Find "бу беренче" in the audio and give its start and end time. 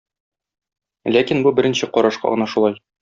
1.49-1.91